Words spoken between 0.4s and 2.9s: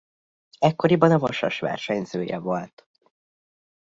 Ekkoriban a Vasas versenyzője volt.